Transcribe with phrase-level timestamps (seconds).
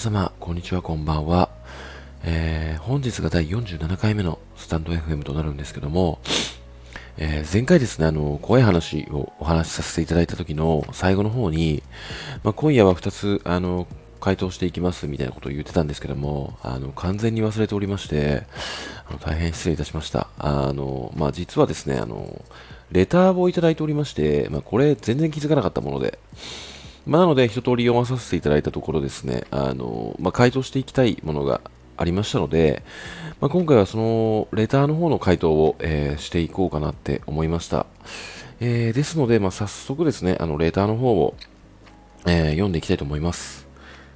[0.00, 1.50] 様、こんにちは、こんばんは。
[2.24, 6.20] えー、本日が第47回目のスタンド FM となるんですけども、
[7.18, 11.82] えー、前回ですね、あの、怖い話をお話しさせていただいた時の最後の方に、
[12.42, 13.86] まあ、今夜は2つ、あの、
[14.20, 18.44] 回答していきますみたいなことを言ってたんですけども、あの、完全に忘れておりまして、
[19.06, 20.28] あの大変失礼いたしました。
[20.38, 22.42] あの、まあ、実はですね、あの、
[22.90, 26.18] レターをいただいておりまして、まあ、これ全然気づかなかったもので、
[27.06, 31.60] まあ、なので、一通り読まさせていただいたところですね、あの、まあ、回答していきたいものが
[31.96, 32.82] ありましたので、
[33.40, 37.86] まあ、今回はそのレターの方の回答を、えー、していこうかなって思いました。
[38.60, 41.34] えー、ですので、まあ、早速ですね、あのレターの方を、
[42.26, 43.66] えー、読んでいきたいと思います。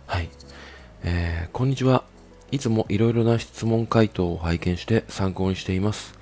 [0.07, 0.29] はい。
[1.03, 2.05] えー、こんにちは。
[2.51, 6.14] いつもいろいろな質問回答を拝見して参考にしています。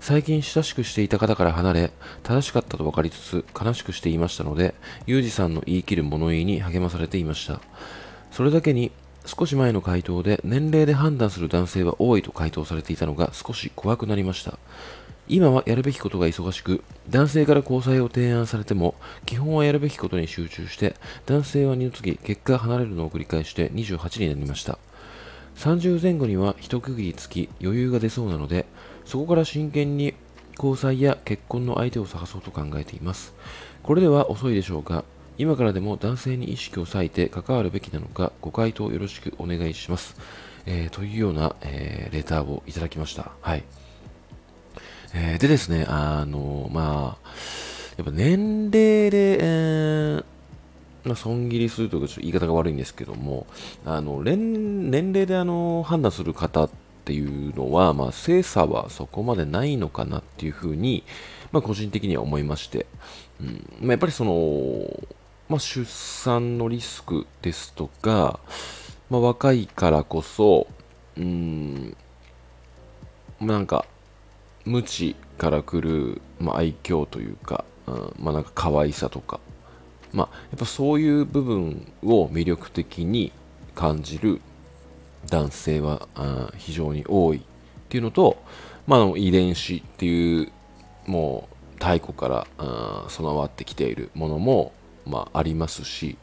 [0.00, 1.90] 最近親しくしていた方から離れ、
[2.22, 4.74] 正しかったと分かりつつ悲しくしていましたので、
[5.06, 7.60] ユージさんの言い切る物言いに励まされていました。
[8.32, 8.92] それだけに、
[9.26, 14.58] 少し前の回答で年齢で判断する男性は多いと回答されていたのが少し怖くなりました。
[15.28, 18.94] 今はやるべきことが忙しく、男性から交際を提案されても、
[19.26, 20.96] 基本はやるべきことに集中して、
[21.26, 24.78] 男性は二の次、結果離れるのを繰り返して28になりました。
[25.56, 28.64] 30前後には一区切りつき余裕が出そうなので、
[29.10, 30.14] そこから真剣に
[30.54, 33.34] 交際や結婚の相手を探そうと考えています。
[33.82, 35.02] これでは遅いでしょうか
[35.36, 40.14] 今からでも男性に意識を割いて関わるべきなのかご回答よろしくお願いします。
[40.64, 43.32] えー、というような、えー、レターをいただきました。
[43.40, 43.64] はい。
[45.12, 47.28] えー、でですね、あのまあ、
[47.96, 50.24] やっぱ年齢で、えー、
[51.02, 53.48] まあ、損切りするというか、ちょっと言い方が悪いんですけども、
[53.84, 61.02] あの年齢であの判断する方ってっていうのは、まあ、精査はそこまでないのかなっていうふうに、
[61.50, 62.86] まあ、個人的には思いまして、
[63.40, 63.68] うん。
[63.80, 65.08] まあ、やっぱりその、
[65.48, 68.38] まあ、出産のリスクですとか、
[69.10, 70.68] まあ、若いからこそ、
[71.16, 71.96] うん、
[73.40, 73.86] なんか、
[74.64, 79.40] 無知から来る、まあ、愛嬌というか、うん、まあ、なんか可愛さとか、
[80.12, 83.32] まあ、やっぱそういう部分を魅力的に
[83.74, 84.40] 感じる
[85.28, 86.08] 男性は
[86.56, 87.40] 非常に多いっ
[87.88, 88.42] ていうのと、
[88.86, 90.52] まあ、遺伝子っていう
[91.06, 92.46] もう太古から
[93.08, 94.72] 備わってきているものも、
[95.06, 96.16] まあ、ありますし、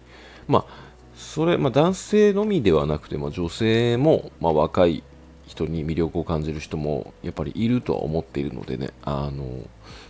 [0.48, 5.04] まあ、それ、まあ、男性のみではなくて、まあ、女性も、まあ、若い
[5.46, 9.46] 人に魅力を感じる人もやっぱりいるとは思っているのでね、あの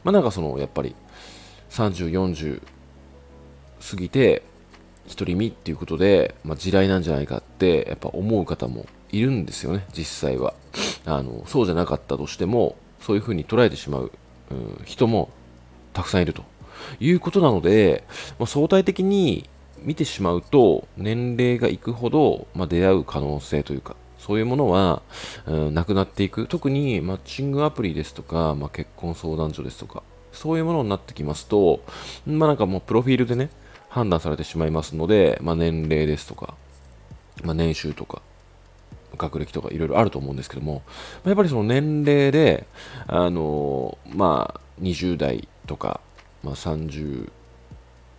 [0.04, 0.96] まあ、なんかそのやっぱり
[1.70, 2.62] 30、40
[3.90, 4.44] 過ぎて、
[5.08, 10.54] 独り身っていうことで、まあ、地雷なんじゃないかってやっぱ思う方もいるんですよね実際は。
[11.06, 14.12] あのそうじゃなかったとしてもそういうふうに捉えてしまう、
[14.52, 15.30] うん、人も
[15.94, 16.44] たくさんいると。
[17.00, 18.04] いうことなので、
[18.38, 25.02] まあ、相対的に見てしまうと年齢がいくほど、まあ、出会う可能性というかそういうものは、
[25.46, 26.48] うん、なくなっていく。
[26.48, 30.04] 特にマッチングアプリですとか、まあ、結婚相談所ですとか
[30.38, 31.82] そういうものになってきますと、
[32.28, 33.50] まあなんかもうプロフィールでね、
[33.98, 36.54] 判断されてしまいますので、まあ、年齢ですとか、
[37.44, 38.22] まあ、年収とか、
[39.18, 40.84] 学歴とかいろいろあると思うんですけども、
[41.26, 42.68] やっぱりその年齢で、
[43.08, 46.00] あのまあ、20代とか、
[46.44, 47.32] まあ、30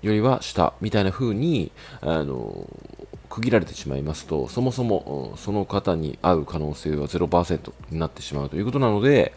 [0.02, 2.68] よりは下みたいな風に、あの
[3.28, 9.32] 区切られてしまいますと、そもそもその方に会う可能性は0%になってしまうということなので、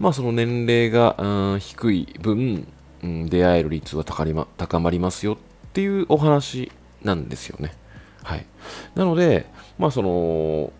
[0.00, 2.66] まあ、その年齢が低い分、
[3.02, 5.38] 出会える率は高まりますよ
[5.76, 6.72] っていうお話
[7.02, 7.74] なんですよね。
[8.22, 8.46] はい。
[8.94, 9.44] なので、
[9.78, 10.72] まあその、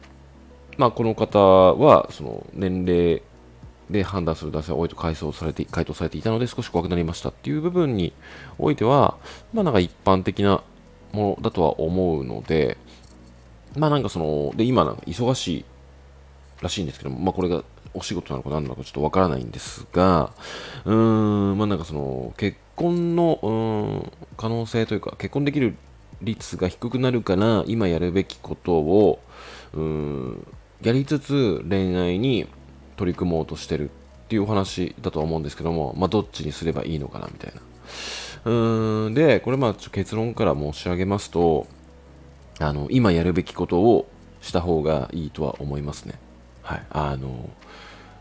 [0.79, 3.23] まあこの方は、その年齢
[3.91, 8.15] で判断する男性が多いと回答されて回答されていたので少し怖くなりましたっていう部分に
[8.59, 9.19] おいては、
[9.53, 10.63] まあなんか一般的な
[11.13, 12.79] ものだとは思うので、
[13.77, 15.65] まあなんかその、で、今なんか忙しい
[16.63, 17.65] らしいんですけども、まあこれが
[17.97, 20.33] お仕事なのか何なのかちょっとわからないんですが、
[20.85, 20.95] うー
[21.55, 23.51] ん、まあなんかその、結婚の、う
[24.07, 25.77] ん、可能性というか、結婚できる
[26.23, 29.21] 率が低くなるから、今やるべきことを、
[29.73, 30.47] うん、
[30.83, 32.47] やりつつ恋愛に
[32.97, 37.61] 取り組もうとしてるっていうお話だとは思うんですけども、まあ、どっちにすればいいのかなみたいな。
[38.45, 41.67] うーんで、これまあ結論から申し上げますと、
[42.59, 44.09] あの、今やるべきことを
[44.41, 46.26] した方がいいとは思いますね。
[46.67, 46.83] はい。
[46.91, 47.51] あの、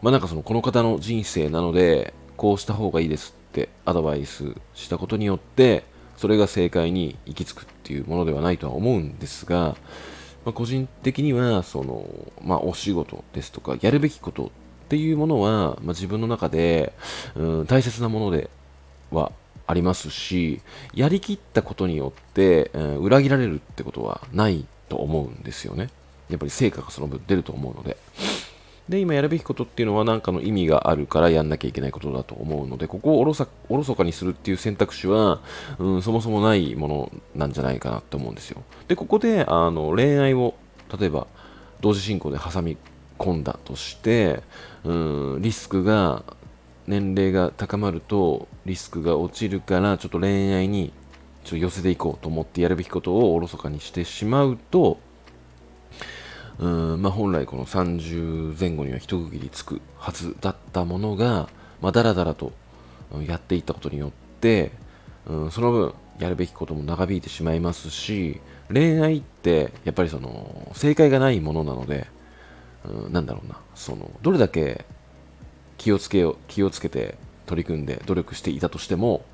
[0.01, 5.83] まあなんかその、この方の人生なので、こうした方がいいですってアドバイスしたことによって
[6.17, 9.75] それが正解に行き着くっていうものではないとは思うんですが、
[10.43, 12.05] まあ、個人的にはその、
[12.41, 14.49] まあ、お仕事ですとかやるべきことっ
[14.89, 16.93] ていうものは、まあ、自分の中で、
[17.35, 18.49] うん、大切なもので
[19.11, 19.31] は
[19.67, 20.61] ありますし
[20.93, 25.89] やりきったことによって、うん、裏切られるってことはないと思うんですよね。
[26.29, 27.97] やっぱり成果がその分出ると思うので。
[28.89, 35.41] で、今やるべきことっていうのは何かの意味があるからやんなきゃいけないことだと思うので、ここをおろそおろそかにするっていう選択肢は、
[35.79, 38.61] うん、そもそもないものなんじゃないかなって思うんですよ。
[38.87, 40.53] で、ここであの恋愛を、
[40.99, 41.25] 例えば
[41.81, 42.77] 同時進行で挟み
[43.17, 44.43] 込んだとして、
[44.83, 44.93] う
[45.37, 46.23] ん、リスクが、
[46.87, 50.93] 年齢が高まるとリスクが落ちるから、ちょっと恋愛に
[51.43, 54.99] ちょっと寄せていこうと思ってやるべきことをおろそかにしてしまうと、
[56.59, 61.49] うんまあ、本来この30前後には一区切りつくはずだったものが、
[61.81, 62.53] まあ、だらだらと
[63.27, 64.71] やっていったことによって、
[65.27, 68.39] うん、その分やるべきことも長引いてしまいますし
[68.71, 72.07] 恋愛ってやっぱりその正解がないものなので、
[72.85, 74.85] うん、なんだろうなそのどれだけ
[75.77, 79.25] 気をつけよ気をつけて取り組んで努力していたとしても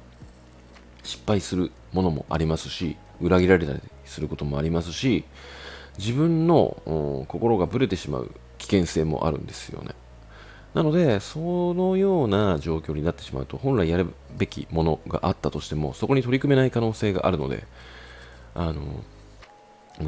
[1.04, 5.24] 失敗するものもありますし裏切られたりすることもありますし
[5.98, 9.94] 自分の、心がぶれてしまう危険性もあるんですよね。
[10.74, 17.66] なので、そのような状況になってしまうと、本来やるべきものがあったとしても、そこに取り組めない可能性があるので、
[18.56, 19.04] あの、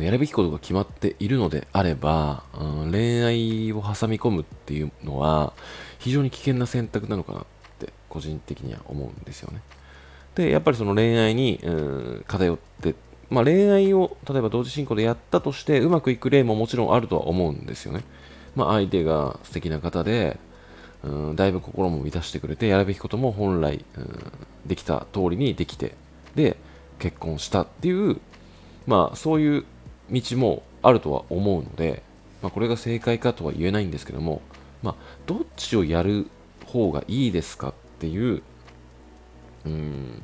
[0.01, 5.53] やるべきことが決まっているのであれば、うん、恋愛を挟み込むっていうのは、
[5.99, 7.45] 非常に危険な選択なのかなっ
[7.79, 9.61] て、個人的には思うんですよね。
[10.35, 12.95] で、やっぱりその恋愛に、うん、偏って
[13.33, 18.03] まあ、恋愛を例えば同時進行でやったとしてうまくいく例ももちろんあるとは思うんですよね。
[18.55, 20.37] まあ、相手が素敵な方で、
[21.03, 24.21] うん、だいぶ心も満たしてくれてやるべきことも本来、うん、
[24.67, 25.95] できた通りにできて
[26.35, 26.57] で
[26.99, 28.21] 結婚したっていう
[28.85, 29.65] まあそういう
[30.11, 32.03] 道もあるとは思うので、
[32.43, 34.43] まあ、これが正解かとは言えないんですけども、
[34.83, 34.95] まあ、
[35.25, 36.27] どっちをやる
[36.67, 38.43] 方がいいですかっていう
[39.65, 40.21] うん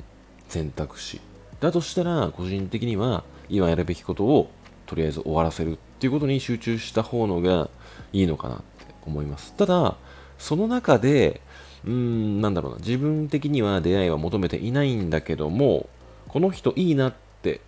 [0.48, 1.20] 選択肢
[1.60, 4.50] だとしたら、個人的には今やるべきことを
[4.86, 7.68] とりあえず終わらせるっていうことに集中した方のが
[8.12, 8.64] いいのかなって
[9.06, 9.54] 思います。
[9.54, 9.96] ただ、
[10.38, 11.40] その中で、
[11.84, 15.88] うーん、なんだろうな、自分的には出会いは求めていないんだけども、
[16.28, 17.60] この人いいなって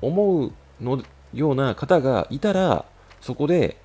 [0.00, 1.02] 思うの
[1.34, 2.84] ような方がいたら、
[3.20, 3.76] そこで、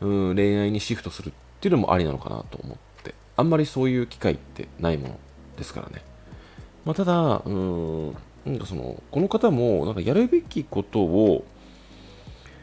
[0.00, 5.18] うん、恋愛にシフトするっていうのもありなのかなと思って、あんまりそういう機会ってないもの
[5.56, 6.02] ですからね。
[6.84, 11.44] まあ、ただ、うん、なんかそのこの方もなんかやるべきことを、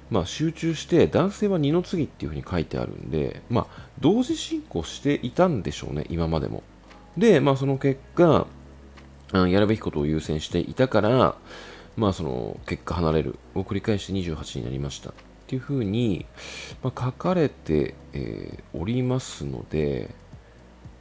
[0.09, 6.63] まあ、集中して男性は二の次っていうふうに書いてあるんで、まあ、同時進行していたんでしょうね、今までも。
[7.17, 8.47] で、まあ、その結果、
[9.33, 11.35] やるべきことを優先していたから、
[11.95, 15.13] まあ、その結果離れるを繰り返して28になりましたっ
[15.47, 16.25] ていうふうに、
[16.83, 20.13] まあ、書かれて、えー、おりますので、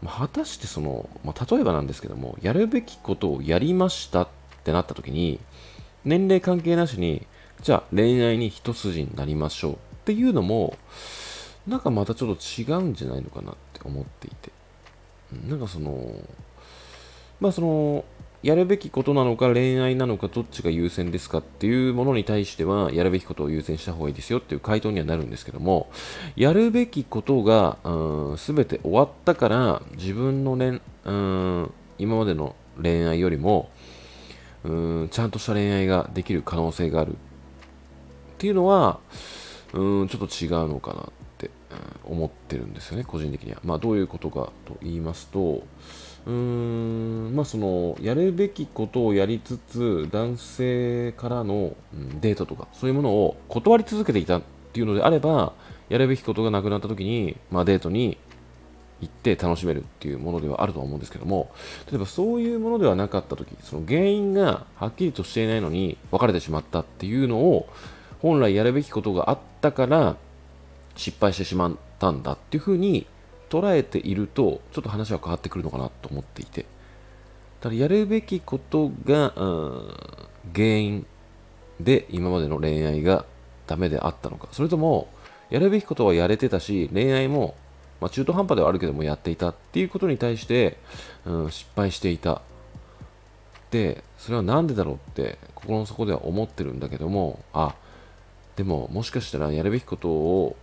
[0.06, 4.28] 果たしてその、まあ、例えばなんですけども、やるべきことをやりましたっ
[4.60, 5.40] ってなった時に、
[6.04, 7.26] 年齢関係なしに、
[7.62, 10.76] じゃあ恋愛に一筋になりましょうっていうのも、
[11.66, 14.50] なんかまたちょっと違うんじゃないのかなって思っていて。
[15.48, 16.14] なんかその、
[17.40, 18.04] まあその、
[18.42, 25.90] やるべきことなのか恋愛なのかどっちが優先ですかっていうものに対してはやるべきことを優先した方がいいですよっていう回答にはなるんですけども
[26.36, 33.68] やるべきことがうん全て終わったから自分の、ね、うん今までの恋愛よりも
[34.64, 37.14] うんちゃんとした恋愛ができる可能性があるっ
[38.38, 39.00] ていうのは
[39.72, 41.04] うんちょっと違うのかなっ
[41.38, 41.50] て、
[42.06, 45.62] うん、思ってるんですよね個人的には、まあ、どういうことかと言いますと
[46.26, 54.42] うーんまあそのやるべきことをやりつつ男性からの、うん、デートとかそういうものを断り続けていたっ
[54.72, 55.52] ていうのであれば
[55.88, 58.18] やるべきことがなくなった時に、まあ、デートに
[59.00, 61.50] 行って楽しめるっていうものではあると思うんですけども
[61.90, 67.68] 例えばそういうものではなかった時その原因がはっきりとしていないのに別れてしまったっていうのを
[68.20, 70.16] 本来やるべきことがあったから
[70.96, 73.06] 失敗してしまったんだっていうふうに
[73.48, 76.66] 捉えているとちょっと話は変わってくるのかなと思っていて。
[77.60, 79.94] ただやるべきことが、うん、
[80.54, 81.06] 原因
[81.78, 83.26] で今までの恋愛が
[83.66, 84.48] ダメであったのか。
[84.52, 85.08] それとも
[85.50, 87.54] やるべきことはやれてたし恋愛も
[88.00, 90.78] まあ、中途半端ではあるけどもやっていたっていうことに対して、
[91.26, 92.42] うん、失敗していた。
[93.70, 97.74] で、それは何でだろうって心の底では思ってるんだけども、あ、
[98.56, 100.56] でももしかしたらやるべきことを、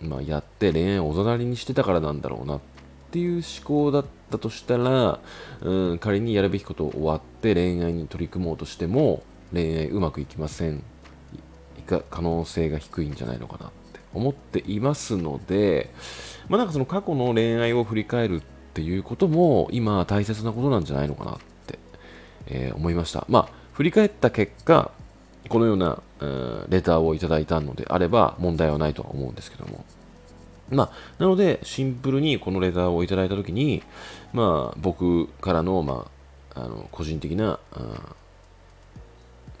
[0.00, 2.60] まあ、やって恋愛をおざなりにしてたからなんだろうなっ
[3.10, 5.20] ていう思考だったとしたら、
[5.62, 10.82] うん、仮にやるべきことを終わって恋愛に取り組もうとしても恋愛うまくいきません。
[12.10, 13.70] 可能性が低いんじゃないのかな
[14.14, 15.90] 思っていますので、
[16.48, 18.40] まあ、なんかその過去の恋愛を振り返るっ
[18.74, 21.78] ていうことも今大切なことなんじゃないのかなって、
[22.46, 23.26] えー、思いました。
[23.28, 24.90] まあ、振り返った結果、
[25.48, 29.84] このような、えー、レターをいただいたのであれば問題はないとは思うんですけども。
[30.70, 33.82] まあ、なので、シンプルにこのレターをいただいたときに、
[34.32, 36.10] まあ、僕からの、ま
[36.54, 37.58] あ、あの個人的な、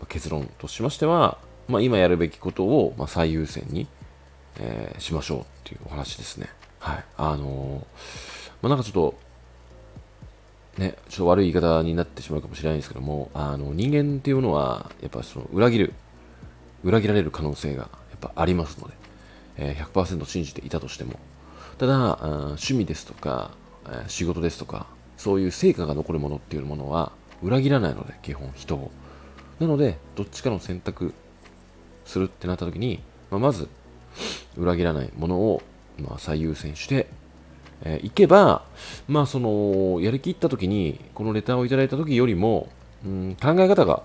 [0.08, 3.86] 結論としましては、まあ、今やるべきことを、ま、最優先に、
[4.58, 6.48] えー、しましょうっていうお話ですね。
[6.80, 7.04] はい。
[7.16, 7.80] あのー、
[8.62, 9.14] まあ、なんかちょっと、
[10.78, 15.94] ね、ちょっと悪い言い方になってしまうかもしれないんですけども、あの人間っていうのは、やっぱその裏切る、
[16.84, 18.94] 裏切られる可能性がやっぱありますので、
[19.56, 21.14] えー、100%信じていたとしても、
[21.78, 23.52] ただ、趣味ですとか、
[24.08, 24.86] 仕事ですとか、
[25.16, 27.12] そういう成果が残るものっていうものは
[27.42, 28.90] 裏切らないので、基本人を。
[29.60, 31.12] なので、どっちかの選択
[32.04, 33.00] するってなった時に、
[33.30, 33.68] まあ、まず、
[34.58, 35.62] 裏切らないものを、
[35.98, 37.06] まあ、最優先して、
[37.82, 38.64] えー、いけば、
[39.06, 42.68] まあ、その、やりきった時に、このレターをいただいた時よりも、
[43.04, 44.02] うん、考え方が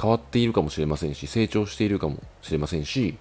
[0.00, 3.18] 変わっているかもしれませんし、成長しているかもしれませんし、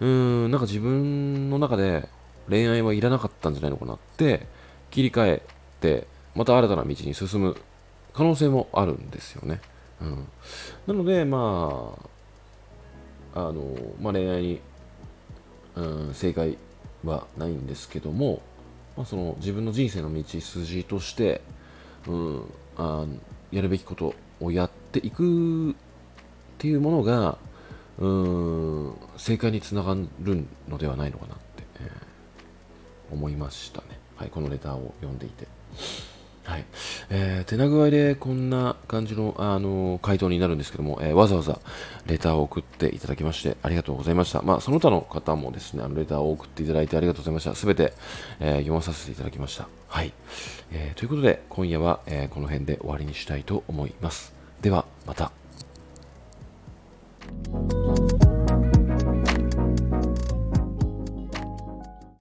[0.00, 0.06] うー
[0.48, 2.08] ん、なんか自分の中で
[2.48, 4.46] 恋愛はいらなかったんじゃないのかなって
[4.90, 5.42] 切り替え
[5.80, 7.56] て、また新たな道に進む
[8.12, 9.60] 可能性もあるんですよね。
[10.00, 10.28] うん、
[10.86, 11.94] なので、ま
[13.34, 14.60] あ、あの、まあ、恋愛に、
[15.76, 16.58] うん、正解
[17.04, 18.40] はないんですけども、
[18.96, 21.42] まあ、その自分の人生の道筋として、
[22.06, 23.06] うん、あ
[23.52, 25.74] やるべきことをやっていくっ
[26.58, 27.38] ていうものが、
[27.98, 33.98] うん、正解につながるのではないのかなって、えー、思いましたね。
[34.16, 35.46] はい、このレターを読んでいて。
[36.46, 36.64] はい
[37.10, 41.58] えー、手な具合でこんな感じの、あのー、回答になるんですけども、えー、わざわざ
[42.06, 44.42] レターを送っていただきましてありがとうございました。
[44.42, 47.54] まあ、その他の方もですね、あのレターを送っていただいてありがとうございました。
[47.54, 47.92] すべて、
[48.38, 49.68] えー、読まさせていただきました。
[49.88, 50.12] はい。
[50.72, 54.32] えー、ということで、今夜は、えー、この辺で終わりにしたいと思います。
[54.62, 55.32] では、また。